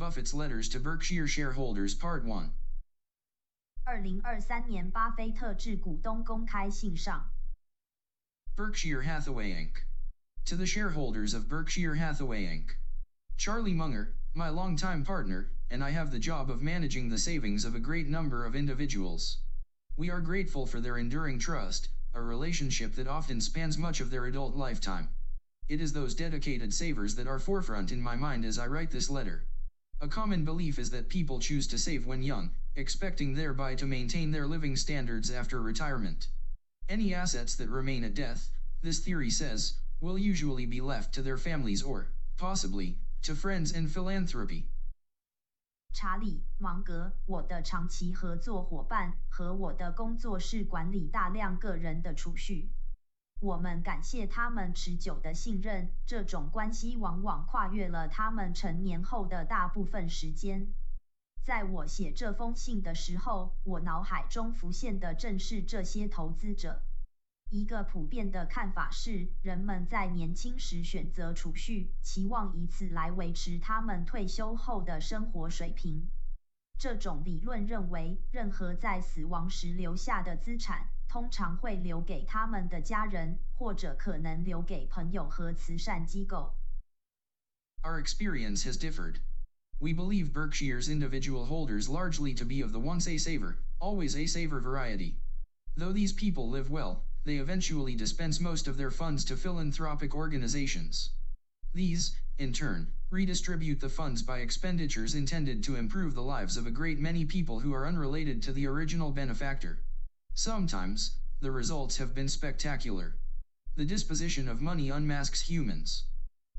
[0.00, 2.50] Buffett's letters to Berkshire shareholders Part 1.
[3.84, 7.30] 二零二三年巴菲特致股东公开信上，
[8.56, 9.82] Berkshire Hathaway Inc.
[10.46, 12.70] To the shareholders of Berkshire Hathaway Inc.
[13.36, 17.74] Charlie Munger, my longtime partner, and I have the job of managing the savings of
[17.74, 19.42] a great number of individuals.
[19.98, 24.24] We are grateful for their enduring trust, a relationship that often spans much of their
[24.24, 25.10] adult lifetime.
[25.68, 29.10] It is those dedicated savers that are forefront in my mind as I write this
[29.10, 29.44] letter.
[30.00, 34.30] A common belief is that people choose to save when young, expecting thereby to maintain
[34.30, 36.28] their living standards after retirement.
[36.88, 38.50] Any assets that remain at death,
[38.82, 43.90] this theory says, will usually be left to their families or, possibly, to friends and
[43.90, 44.66] philanthropy.
[45.94, 52.68] 查理·芒格，我的长期合作伙伴和我的工作是管理大量个人的储蓄。
[53.41, 60.67] 我们感谢他们持久的信任，这种关系往往跨越了他们成年后的大部分时间。
[61.43, 66.83] 在我写这封信的时候，我脑海中浮现的正是这些投资者。
[67.49, 76.07] 一个普遍的看法是，人们在年轻时选择储蓄，期望以此来维持他们退休后的生活水平。
[76.78, 86.54] 这种理论认为，任何在死亡时留下的资产，通常会留给他们的家人，或者可能留给朋友和慈善机构。
[87.82, 89.20] Our experience has differed.
[89.78, 94.26] We believe Berkshire's individual holders largely to be of the once a saver, always a
[94.26, 95.14] saver variety.
[95.76, 101.10] Though these people live well, they eventually dispense most of their funds to philanthropic organizations.
[101.73, 106.71] These, in turn, redistribute the funds by expenditures intended to improve the lives of a
[106.71, 109.79] great many people who are unrelated to the original benefactor.
[110.33, 113.15] Sometimes, the results have been spectacular.
[113.75, 116.07] The disposition of money unmasks humans.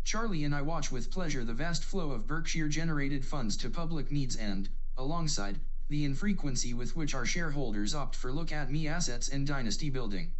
[0.03, 4.11] Charlie and I watch with pleasure the vast flow of Berkshire generated funds to public
[4.11, 9.29] needs and, alongside, the infrequency with which our shareholders opt for look at me assets
[9.29, 10.33] and dynasty building.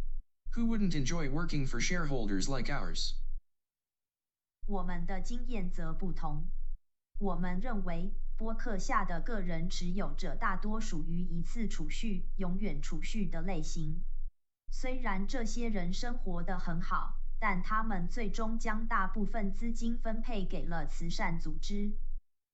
[0.51, 3.13] Who wouldn't enjoy working for shareholders like ours?
[4.65, 6.45] 我们的经验则不同。
[7.19, 14.01] 我们认为，播客下的个人持有者大多属于一次储蓄、永远储蓄的类型。
[14.71, 21.91] 虽然这些人生活得很好，但他们最终将大部分资金分配给了慈善组织。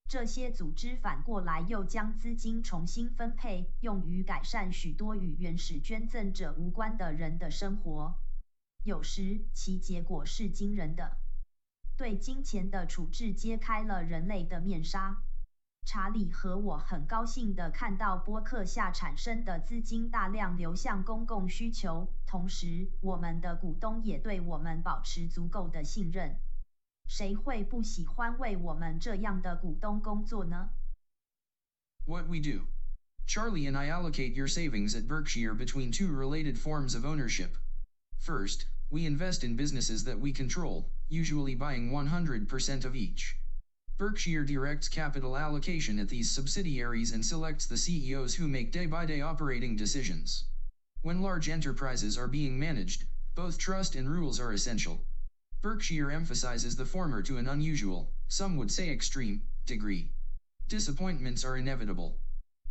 [0.08, 8.16] 这些组织反过来又将资金重新分配，用于改善许多与原始捐赠者无关的人的生活。
[8.84, 11.16] 有时，其结果是惊人的。
[12.00, 15.22] 对金钱的处置揭开了人类的面纱。
[15.84, 26.38] 查理和我很高兴地看到波克夏产生的资金大量流向公共需求，同时我们的股东也对我们保持足够的信任。
[27.06, 30.70] 谁会不喜欢为我们这样的股东工作呢
[32.06, 32.68] ？What we do.
[33.26, 37.58] Charlie and I allocate your savings at Berkshire between two related forms of ownership.
[38.18, 43.37] First, we invest in businesses that we control usually buying 100% of each.
[43.97, 49.05] Berkshire directs capital allocation at these subsidiaries and selects the CEOs who make day by
[49.05, 50.45] day operating decisions.
[51.01, 53.05] When large enterprises are being managed,
[53.35, 55.01] both trust and rules are essential.
[55.61, 60.11] Berkshire emphasizes the former to an unusual, some would say extreme, degree.
[60.67, 62.17] Disappointments are inevitable.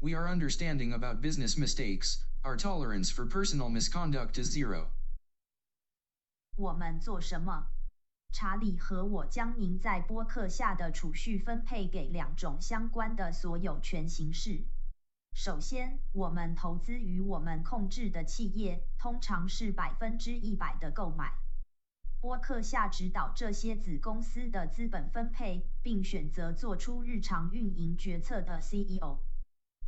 [0.00, 4.90] We are understanding about business mistakes, our tolerance for personal misconduct is zero.
[6.56, 7.66] 我们做什么？
[8.31, 14.63] 查理和我将您在播客下的储蓄分配给两种相关的所有权形式。
[15.33, 21.33] 首先，我们投资于我们控制的企业，通常是百分之一百的购买。
[22.21, 29.19] 播客下指导这些子公司的资本分配，并选择做出日常运营决策的 CEO。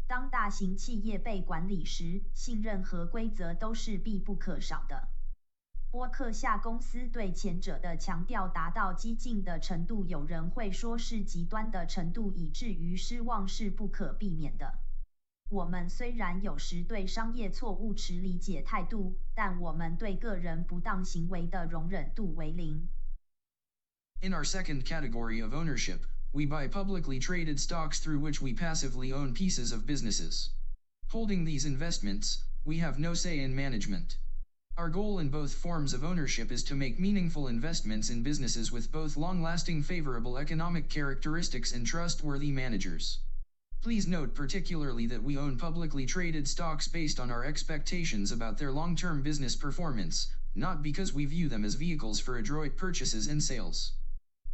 [0.08, 5.10] 当大型企业被管理时，信任和规则都是必不可少的。
[5.97, 14.79] 播客下公司对前者的强调达到激进的程度，有人会说是极端的程度，以至于失望是不可避免的。
[15.49, 22.89] 我们虽然有时对商业错误持理解态度，但我们对个人不当行为的容忍度为零。
[24.21, 26.01] In our second category of ownership,
[26.33, 30.51] we buy publicly traded stocks through which we passively own pieces of businesses.
[31.09, 34.19] Holding these investments, we have no say in management.
[34.78, 38.92] Our goal in both forms of ownership is to make meaningful investments in businesses with
[38.92, 43.20] both long lasting favorable economic characteristics and trustworthy managers.
[43.82, 48.72] Please note particularly that we own publicly traded stocks based on our expectations about their
[48.72, 53.44] long term business performance, not because we view them as vehicles for adroit purchases and
[53.44, 53.92] sales.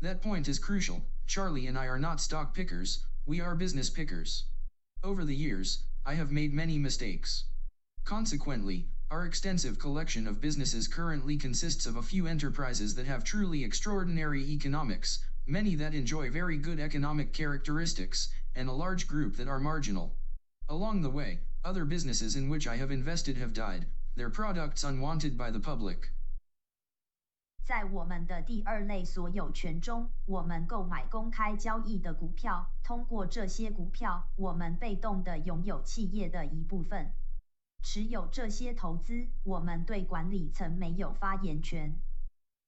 [0.01, 1.03] That point is crucial.
[1.27, 4.45] Charlie and I are not stock pickers, We are business pickers.
[5.03, 7.43] Over the years, I have made many mistakes.
[8.03, 13.62] Consequently, our extensive collection of businesses currently consists of a few enterprises that have truly
[13.62, 19.60] extraordinary economics, many that enjoy very good economic characteristics, and a large group that are
[19.60, 20.12] marginal.
[20.68, 23.86] Along the way, other businesses in which I have invested have died,
[24.16, 26.10] their products unwanted by the public.
[27.64, 37.12] 在我们的第二类所有权中，我们购买公开交易的股票，通过这些股票，我们被动的拥有企业的一部分。
[37.81, 41.95] 持有这些投资，我们对管理层没有发言权。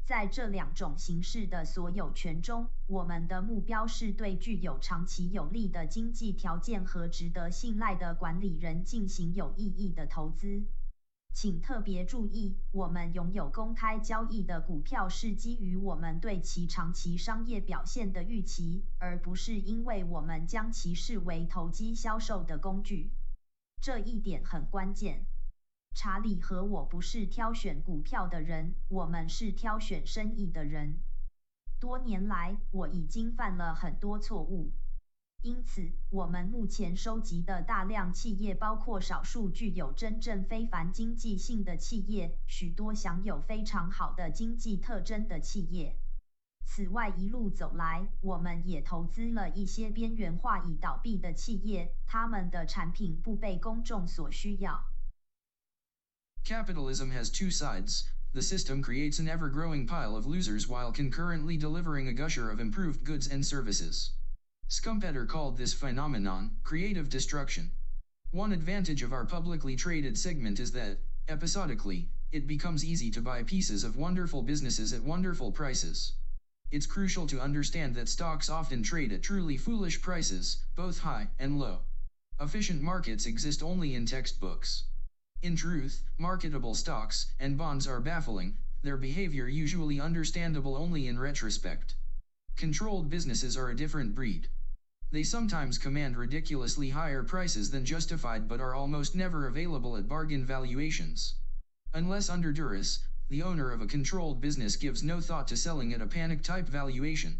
[0.06, 10.64] 在这两种形式的所有权中，我们的目标是对具有长期有利的经济条件和值得信赖的管理人进行有意义的投资。
[11.32, 23.12] 请特别注意，我们拥有公开交易的股票是基于我们对其长期商业表现的预期，而不是因为我们将其视为投机销售的工具。
[23.82, 25.26] 这一点很关键。
[25.96, 31.00] 查理和我不是挑选股票的人，我们是挑选生意的人。
[31.80, 34.72] 多年来，我已经犯了很多错误。
[35.42, 45.96] 因此，我们目前收集的大量企业包括少数具有真正非凡经济性的企业，许多享有非常好的经济特征的企业。
[46.72, 54.86] 此外，一路走来，我们也投资了一些边缘化已倒闭的企业，他们的产品不被公众所需要。
[56.46, 58.04] Capitalism has two sides.
[58.34, 62.60] The system creates an ever growing pile of losers while concurrently delivering a gusher of
[62.60, 64.12] improved goods and services.
[64.70, 67.72] Schumpeter called this phenomenon creative destruction.
[68.30, 73.42] One advantage of our publicly traded segment is that, episodically, it becomes easy to buy
[73.42, 76.14] pieces of wonderful businesses at wonderful prices.
[76.72, 81.60] It's crucial to understand that stocks often trade at truly foolish prices, both high and
[81.60, 81.80] low.
[82.40, 84.84] Efficient markets exist only in textbooks.
[85.42, 91.96] In truth, marketable stocks and bonds are baffling, their behavior usually understandable only in retrospect.
[92.56, 94.48] Controlled businesses are a different breed.
[95.12, 100.46] They sometimes command ridiculously higher prices than justified but are almost never available at bargain
[100.46, 101.34] valuations.
[101.96, 103.00] Unless under duress,
[103.30, 106.66] the owner of a controlled business gives no thought to selling at a panic type
[106.68, 107.38] valuation.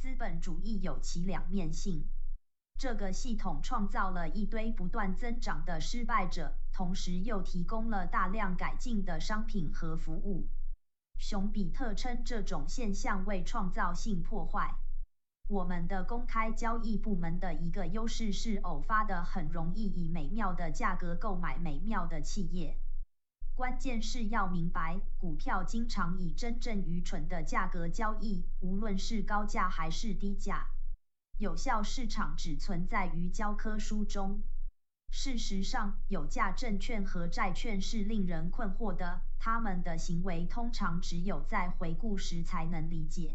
[0.00, 2.04] 资本主义有其两面性。
[2.78, 10.46] 这个系统创造了一堆不断增长的失败者，同时又提供了大量改进的商品和服务。
[11.18, 14.76] 熊彼特称这种现象为创造性破坏。
[15.48, 22.78] 我们的公开交易部门的一个优势是偶发的很容易以美妙的价格购买美妙的企业。
[23.58, 30.68] 关键是要明白，股票经常以真正愚蠢的价格交易，无论是高价还是低价。
[31.38, 34.44] 有效市场只存在于教科书中。
[35.10, 43.34] 事实上，有价证券和债券是令人困惑的，他们的行为通常只有在回顾时才能理解。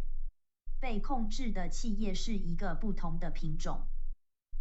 [0.80, 3.86] 被控制的企业是一个不同的品种，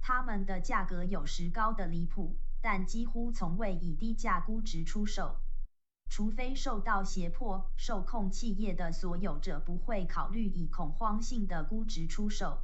[0.01, 5.37] 它们的价格有时高的离谱，但几乎从未以低价估值出售。
[6.12, 12.64] 除非受到胁迫，受控企业的所有者不会考虑以恐慌性的估值出售。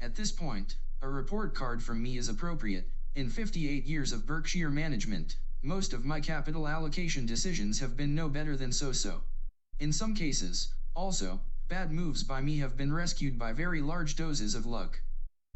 [0.00, 2.84] At this point, a report card from me is appropriate.
[3.14, 8.28] In 58 years of Berkshire management, most of my capital allocation decisions have been no
[8.28, 9.22] better than so-so.
[9.78, 14.54] In some cases, also, bad moves by me have been rescued by very large doses
[14.54, 15.00] of luck.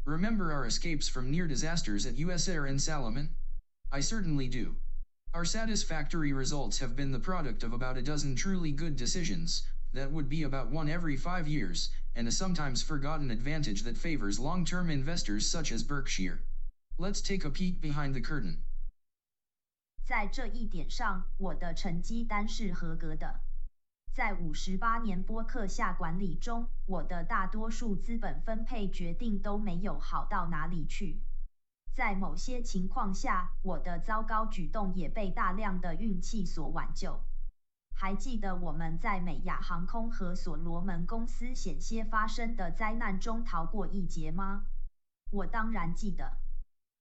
[0.05, 3.29] Remember our escapes from near disasters at US Air and Salomon?
[3.91, 4.75] I certainly do.
[5.34, 10.12] Our satisfactory results have been the product of about a dozen truly good decisions, that
[10.12, 14.90] would be about one every five years, and a sometimes forgotten advantage that favors long-term
[14.90, 16.38] investors such as Berkshire.
[16.98, 18.58] Let's take a peek behind the curtain.
[20.04, 23.40] 在这一点上，我的成绩单是合格的。
[24.12, 31.18] 在五十八年波克夏管理中，我的大多数资本分配决定都没有好到哪里去。
[31.94, 37.20] 在某些情况下，我的糟糕举动也被大量的运气所挽救。
[37.94, 44.64] 还记得我们在美亚航空和所罗门公司险些发生的灾难中逃过一劫吗？
[45.30, 46.36] 我当然记得。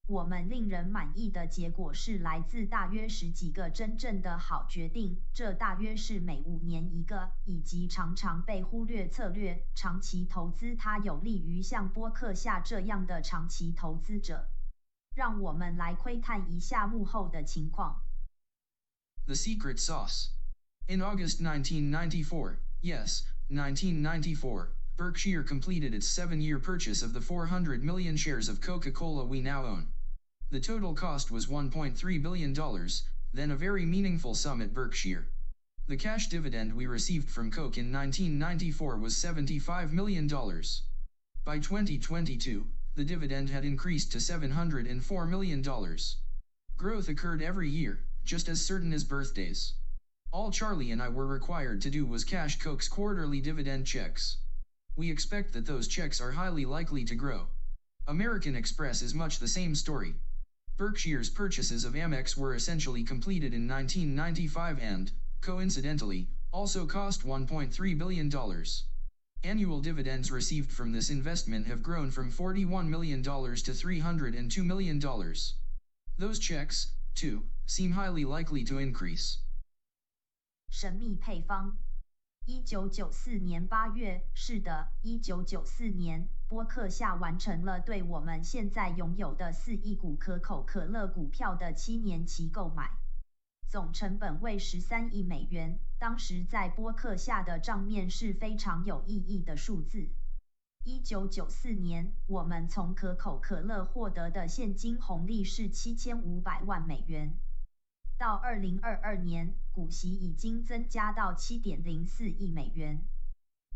[0.06, 9.66] 我们令人满意的结果是来自大约十几个真正的好决定，这大约是每五年一个，以及常常被忽略策略。
[9.74, 14.50] 长期投资它有利于像波克夏这样的长期投资者。
[15.14, 18.00] 让我们来窥探一下幕后的情况。
[19.26, 20.28] The secret sauce.
[20.87, 28.49] In August 1994, yes, 1994, Berkshire completed its seven-year purchase of the 400 million shares
[28.49, 29.88] of Coca-Cola we now own.
[30.50, 32.55] The total cost was $1.3 billion,
[33.35, 35.26] then a very meaningful sum at Berkshire.
[35.88, 40.26] The cash dividend we received from Coke in 1994 was $75 million.
[41.45, 45.64] By 2022, the dividend had increased to $704 million.
[46.78, 49.74] Growth occurred every year, just as certain as birthdays.
[50.32, 54.38] All Charlie and I were required to do was cash Coke's quarterly dividend checks.
[54.96, 57.48] We expect that those checks are highly likely to grow.
[58.08, 60.16] American Express is much the same story.
[60.78, 68.30] Berkshire's purchases of Amex were essentially completed in 1995 and, coincidentally, also cost $1.3 billion.
[69.45, 75.00] Annual dividends received from this investment have grown from $41 million to $302 million.
[76.19, 79.38] Those checks, too, seem highly likely to increase.
[80.71, 81.78] 神秘配方。
[82.47, 92.90] 一九九四年八月，是的，一九九四年，波克夏完成了对我们现在拥有的四亿股可口可乐股票的七年期购买，
[93.69, 95.78] 总成本为十三亿美元。
[96.03, 100.10] 当时在波克下的账面是非常有意义的数字。
[100.83, 107.39] 一九九四年，我们从可口可乐获得的现金红利是七千五百万美元。
[108.17, 113.07] 到二零二二年，股息已经增加到七点零四亿美元，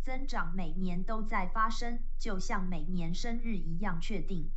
[0.03, 4.51] 增长每年都在发生，就像每年生日一样确定。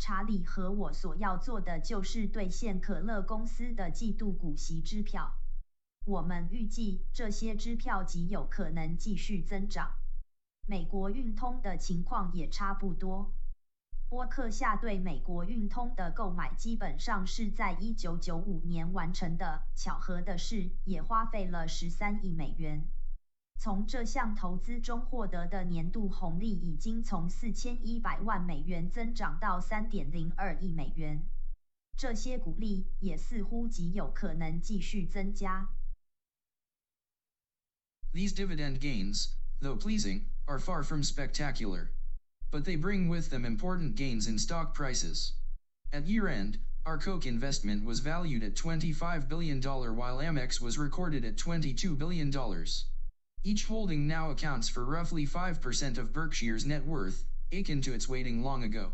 [0.00, 5.34] 查理和我所要做的就是兑现可乐公司的季度股息支票。
[6.06, 9.94] 我们预计这些支票极有可能继续增长。
[10.66, 13.32] 美国运通的情况也差不多。
[14.10, 19.62] 波克夏对美国运通的购买基本上是在一九九五年完成的。
[19.74, 22.86] 巧合的是，也花费了十三亿美元。
[23.58, 31.22] 从这项投资中获得的年度红利已经从四千一百万美元增长到三点零二亿美元。
[31.96, 35.68] 这些股利也似乎极有可能继续增加。
[38.14, 41.90] These dividend gains, though pleasing, are far from spectacular.
[42.54, 45.32] but they bring with them important gains in stock prices.
[45.92, 51.36] At year-end, our Coke investment was valued at $25 billion while Amex was recorded at
[51.36, 52.32] $22 billion.
[53.42, 58.44] Each holding now accounts for roughly 5% of Berkshire's net worth, akin to its weighting
[58.44, 58.92] long ago.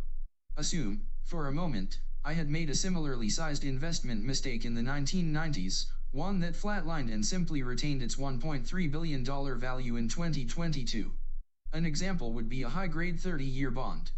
[0.57, 5.85] Assume, for a moment, I had made a similarly sized investment mistake in the 1990s,
[6.13, 11.13] one that flatlined and simply retained its $1.3 billion value in 2022.
[11.73, 14.11] An example would be a high-grade 30-year bond.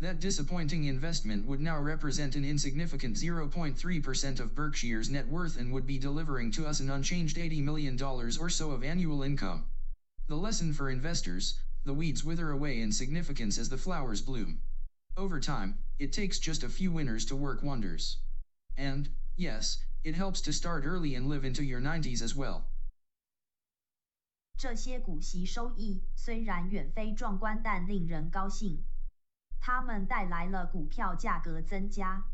[0.00, 5.86] That disappointing investment would now represent an insignificant 0.3% of Berkshire's net worth and would
[5.86, 9.64] be delivering to us an unchanged $80 million or so of annual income.
[10.28, 14.60] The lesson for investors, the weeds wither away in significance as the flowers bloom.
[15.16, 18.18] Over time, it takes just a few winners to work wonders.
[18.76, 22.62] And, yes, it helps to start early and live into your 90s as well.
[24.56, 28.84] 这些股息收益虽然远非壮观，但令人高兴。
[29.60, 32.24] 它们带来了股票价格增加。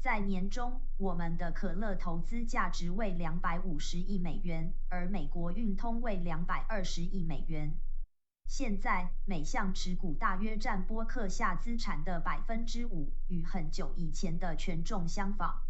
[0.00, 7.76] 在年中，我们的可乐投资价值为两百五十亿美元，而美国运通为两百二十亿美元。
[8.46, 15.60] 现在，每项持股大约占波克夏资产的百分之五，与很久以前的权重相仿。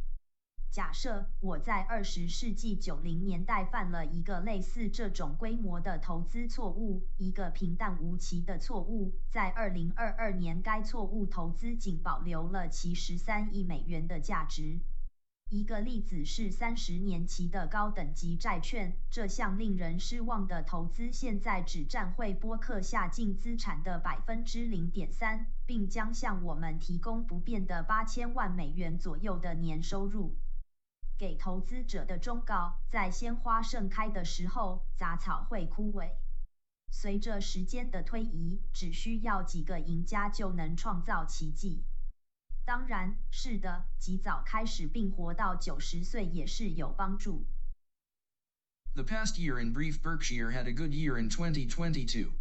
[0.71, 14.79] 假设我在二十世纪九零年代犯了一个类似这种规模的投资错误，一个平淡无奇的错误，在二零二二年该错误投资仅保留了其十三亿美元的价值。
[15.49, 30.37] 一个例子是三十年期的高等级债券，这项令人失望的投资现在只占会波克下净资产的百分之零点三，并将向我们提供不变的八千万美元左右的年收入。
[31.20, 36.12] 给投资者的忠告：在鲜花盛开的时候，杂草会枯萎。
[36.92, 41.86] 随着时间的推移，只需要几个赢家就能创造奇迹。
[42.66, 47.46] 当然，是的，及早开始并活到九十岁也是有帮助。
[48.94, 52.32] The past year in brief Berkshire had a good year in 2022.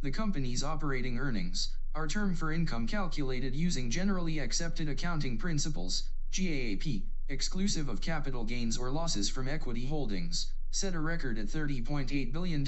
[0.00, 7.04] The company's operating earnings, our term for income calculated using generally accepted accounting principles, GAAP,
[7.27, 12.63] exclusive of capital gains or losses from equity holdings, set a record at $30.8 billion.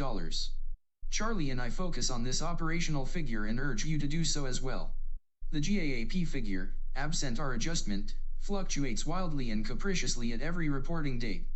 [1.12, 4.62] Charlie and I focus on this operational figure and urge you to do so as
[4.62, 4.96] well.
[5.52, 11.48] The GAAP figure, absent our adjustment, fluctuates wildly and capriciously at every reporting date.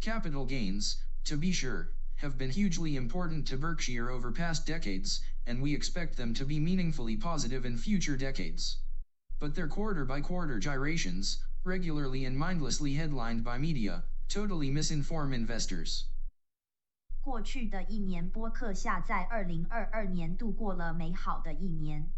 [0.00, 5.60] Capital gains, to be sure, have been hugely important to Berkshire over past decades, and
[5.60, 8.78] we expect them to be meaningfully positive in future decades.
[9.40, 16.04] But their quarter by quarter gyrations, regularly and mindlessly headlined by media, totally misinform investors.
[17.22, 22.10] 过去的一年，播客下在二零二二年度过了美好的一年。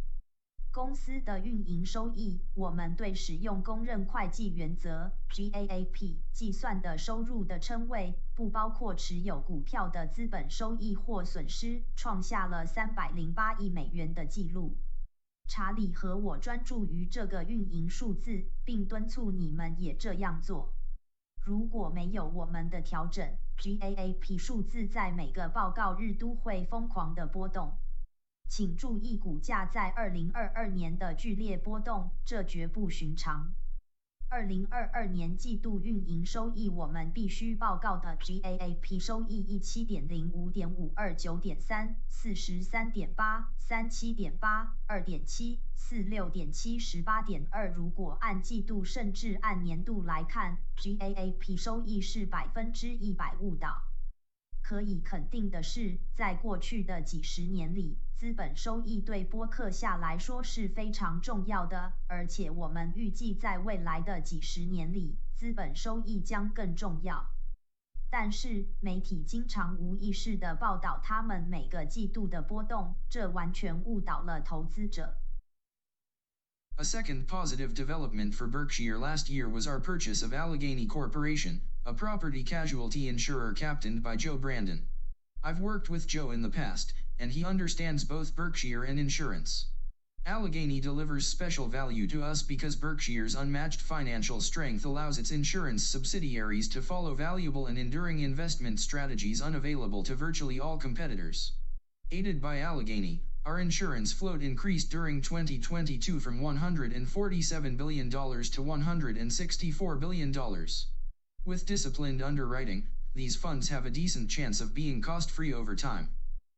[0.73, 14.77] 公司的运营收益，我们对使用公认会计原则 （GAAP） 计算的收入的称谓，不包括持有股票的资本收益或损失，创下了三百零八亿美元的纪录。
[15.49, 20.73] 查理和我专注于这个运营数字，并敦促你们也这样做。
[21.45, 27.73] 如果没有我们的调整，GAAP 数字在每个报告日都会疯狂的波动。
[28.49, 33.53] 请注意股价在二零二二年的剧烈波动，这绝不寻常。
[34.37, 47.73] 二零二二年季度运营收益，我们必须报告的 GAAP 收益一七点零五点五二九点三四十三点八三七点八二点七四六点七十八点二。
[47.73, 53.85] 如果按季度甚至按年度来看，GAAP 收益是百分之一百误导。
[54.67, 57.97] 可以肯定的是，在过去的几十年里。
[58.17, 67.29] 资本收益对波克夏来说是非常重要的，而且我们预计在未来的几十年里，资本收益将更重要。
[68.11, 75.15] 但是，媒体经常无意识地报道他们每个季度的波动，这完全误导了投资者。
[76.77, 82.43] A second positive development for Berkshire last year was our purchase of Allegheny Corporation, a property
[82.43, 84.83] casualty insurer captained by Joe Brandon.
[85.45, 89.67] I've worked with Joe in the past, and he understands both Berkshire and insurance.
[90.27, 96.67] Allegheny delivers special value to us because Berkshire's unmatched financial strength allows its insurance subsidiaries
[96.71, 101.53] to follow valuable and enduring investment strategies unavailable to virtually all competitors.
[102.11, 110.33] Aided by Allegheny, our insurance float increased during 2022 from $147 billion to $164 billion.
[111.47, 116.09] With disciplined underwriting, these funds have a decent chance of being cost-free over time.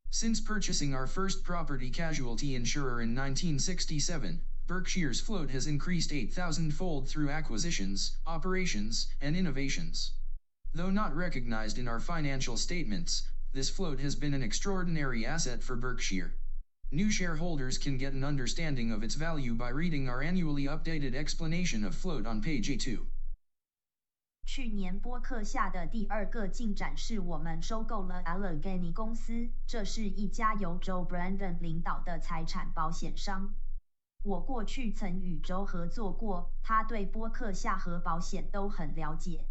[0.08, 7.28] Since purchasing our first property casualty insurer in 1967, Berkshire's float has increased 8,000-fold through
[7.28, 10.12] acquisitions, operations, and innovations.
[10.72, 15.76] Though not recognized in our financial statements, this float has been an extraordinary asset for
[15.76, 16.32] Berkshire.
[16.90, 21.84] New shareholders can get an understanding of its value by reading our annually updated explanation
[21.84, 23.04] of float on page A2.
[24.50, 33.54] 去年播客下的第二个进展是我们收购了 Allegheny 公司，这是一家由 Joe Brandon 领导的财产保险商。
[34.24, 39.44] 我过去曾与 Joe 合作过，他对播客下和保险都很了解。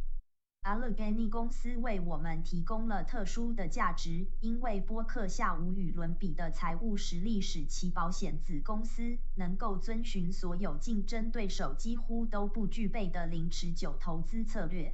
[0.63, 14.93] Allegheny 公司为我们提供了特殊的价值，因为波克夏无与伦比的财务实力使其保险子公司能够遵循所有竞争对手几乎都不具备的零持久投资策略。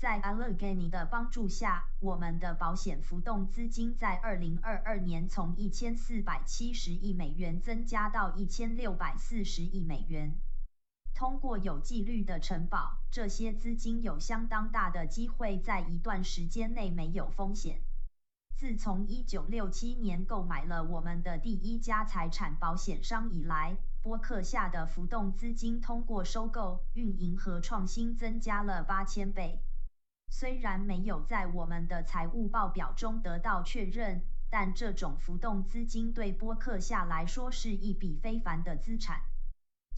[0.00, 10.38] 在 Allegheny 的帮助下，我们的保险浮动资金在2022年从1470亿美元增加到1640亿美元。
[11.18, 17.80] 通过有纪律的承保，这些资金有相当大的机会在一段时间内没有风险。
[18.54, 29.60] 自从1967年购买了我们的第一家财产保险商以来，波克夏的浮动资金通过收购、运营和创新增加了八千倍。
[30.30, 39.22] 虽然没有在我们的财务报表中得到确认，但这种浮动资金对波克夏来说是一笔非凡的资产。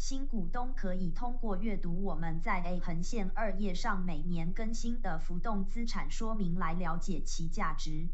[0.08, 8.10] 新股东可以通过阅读我们在 A 横线二页上每年更新的浮动资产说明来了解其价值。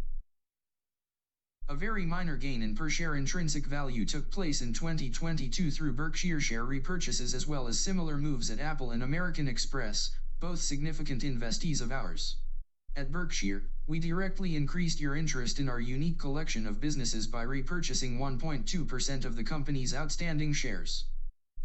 [1.67, 6.39] A very minor gain in per share intrinsic value took place in 2022 through Berkshire
[6.39, 11.81] share repurchases as well as similar moves at Apple and American Express, both significant investees
[11.81, 12.37] of ours.
[12.95, 18.17] At Berkshire, we directly increased your interest in our unique collection of businesses by repurchasing
[18.17, 21.03] 1.2% of the company's outstanding shares.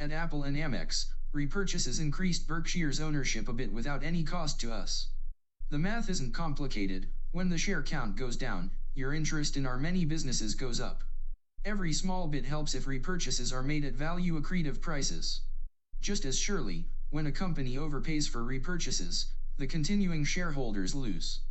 [0.02, 5.10] At Apple and Amex, repurchases increased Berkshire's ownership a bit without any cost to us.
[5.70, 10.04] The math isn't complicated, when the share count goes down, your interest in our many
[10.06, 11.04] businesses goes up.
[11.64, 15.42] Every small bit helps if repurchases are made at value accretive prices.
[16.02, 19.28] Just as surely, when a company overpays for repurchases,
[19.58, 21.42] the continuing shareholders lose.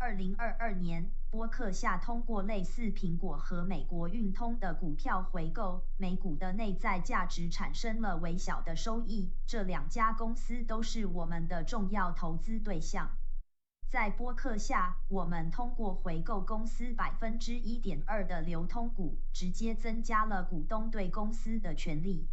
[0.00, 9.32] 二零二二年，波克夏通过类似苹果和美国运通的股票回购，每股的内在价值产生了微小的收益。
[9.44, 13.10] 这两家公司都是我们的重要投资对象。
[13.90, 22.28] 在波克夏，我们通过回购公司百分之一点二的流通股，直接增加了股东对公司的权利。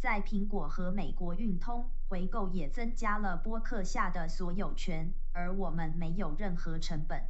[0.00, 7.28] 在苹果和美国运通回购也增加了波克下的所有权，而我们没有任何成本。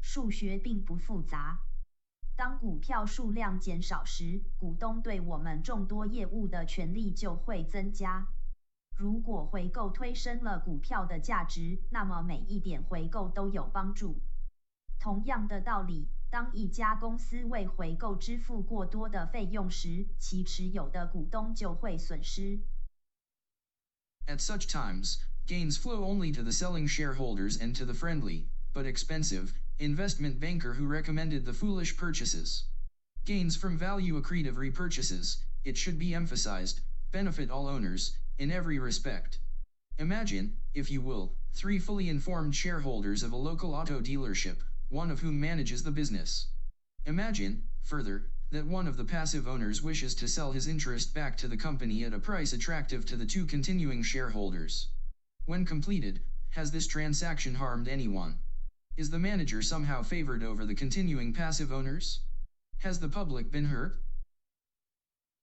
[0.00, 1.60] 数学并不复杂。
[2.36, 8.26] 当股票数量减少时，股东对我们众多业务的权利就会增加。
[8.96, 14.20] 如果回购推升了股票的价值，那么每一点回购都有帮助。
[14.98, 16.08] 同样的道理。
[16.30, 22.60] 当一家公司为回购支付过多的费用时，其持有的股东就会损失。
[24.30, 29.52] At such times, gains flow only to the selling shareholders and to the friendly, but expensive,
[29.80, 32.64] investment banker who recommended the foolish purchases.
[33.24, 36.80] Gains from value accretive repurchases, it should be emphasized,
[37.10, 39.40] benefit all owners, in every respect.
[39.98, 45.20] Imagine, if you will, three fully informed shareholders of a local auto dealership, one of
[45.20, 46.46] whom manages the business.
[47.04, 51.47] Imagine, further, that one of the passive owners wishes to sell his interest back to
[51.47, 54.89] the company at a price attractive to the two continuing shareholders.
[55.45, 58.39] When completed, has this transaction harmed anyone?
[58.97, 62.21] Is the manager somehow favored over the continuing passive owners?
[62.79, 64.01] Has the public been hurt?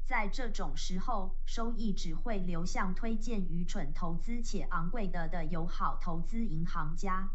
[0.06, 7.30] 在这种时候，收益只会流向推荐愚蠢投资且昂贵的的友好投资银行家。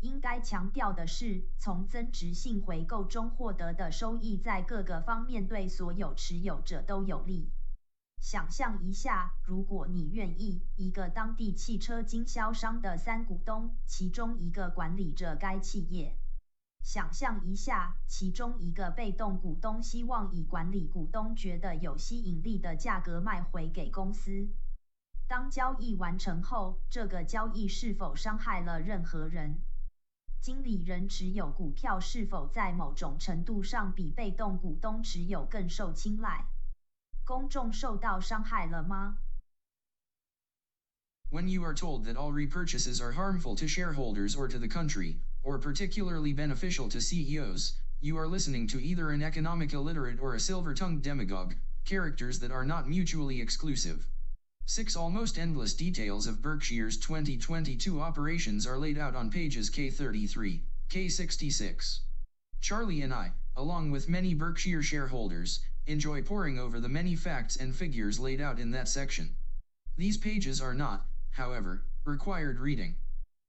[0.00, 7.50] 应该强调的是，从增值性回购中获得的收益在各个方面对所有持有者都有利。
[8.18, 16.16] 想象一下，如果你愿意，一个当地汽车经销商的三股东，其中一个管理着该企业。
[16.82, 24.48] 想象一下，其中一个被动股东希望以管理股东觉得有吸引力的价格卖回给公司。
[25.28, 29.60] 当交易完成后，这个交易是否伤害了任何人？
[30.39, 36.45] 经理人持有股票是否在某种程度上比被动股东持有更受青睐？
[37.25, 39.15] 公众受到伤害了吗？
[41.31, 45.57] When you are told that all repurchases are harmful to shareholders or to the country, or
[45.57, 51.01] particularly beneficial to CEOs, you are listening to either an economic illiterate or a silver-tongued
[51.01, 54.07] demagogue, characters that are not mutually exclusive.
[54.72, 61.98] Six almost endless details of Berkshire's 2022 operations are laid out on pages K33, K66.
[62.60, 67.74] Charlie and I, along with many Berkshire shareholders, enjoy poring over the many facts and
[67.74, 69.34] figures laid out in that section.
[69.96, 72.94] These pages are not, however, required reading.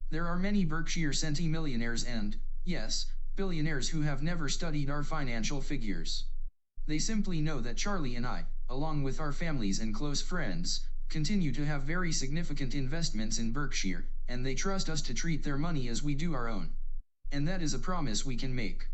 [0.09, 3.05] There are many Berkshire centimillionaires and, yes,
[3.35, 6.25] billionaires who have never studied our financial figures.
[6.87, 11.52] They simply know that Charlie and I, along with our families and close friends, continue
[11.52, 15.88] to have very significant investments in Berkshire, and they trust us to treat their money
[15.88, 16.70] as we do our own.
[17.32, 18.86] And that is a promise we can make.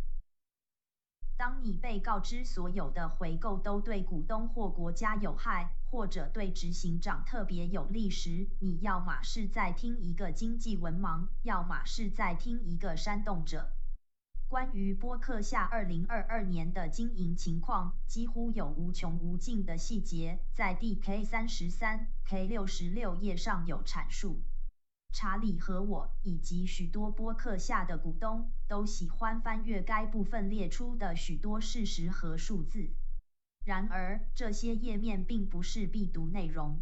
[1.36, 13.72] 当你被告知所有的回购都对股东或国家有害，或者对执行长特别有利时，你要么是在听一个经济文盲，要么是在听一个煽动者。
[14.49, 24.41] 关于波克夏二零二二年的经营情况，几乎有无穷无尽的细节，在第 K 三十三、K 六十六页上有阐述。
[25.11, 32.89] 查理和我以及许多波克夏的股东都喜欢翻阅该部分列出的许多事实和数字。
[33.65, 36.81] 然而，这些页面并不是必读内容。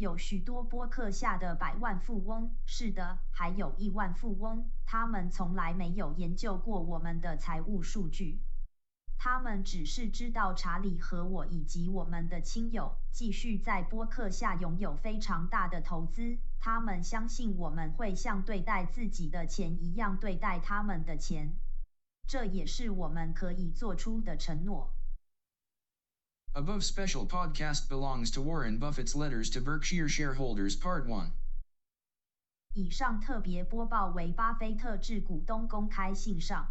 [0.00, 8.40] 有许多播客下的百万富翁，是的，还有亿万富翁，他们从来没有研究过我们的财务数据，
[9.18, 21.52] 他们只是知道查理和我以及我们的亲友继续在播客下拥有非常大的投资，他们相信我们会像对待自己的钱一样对待他们的钱，
[22.26, 24.90] 这也是我们可以做出的承诺。
[26.55, 31.33] Above special podcast belongs to Warren Buffett's letters to Berkshire shareholders Part 1.
[32.73, 36.65] 以上特别播报为巴菲特致股东公开信上。